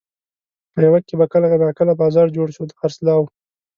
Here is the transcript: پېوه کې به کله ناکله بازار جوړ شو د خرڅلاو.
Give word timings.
پېوه 0.73 0.99
کې 1.07 1.15
به 1.19 1.25
کله 1.33 1.47
ناکله 1.63 1.93
بازار 2.01 2.27
جوړ 2.35 2.47
شو 2.55 2.63
د 2.67 2.71
خرڅلاو. 2.79 3.23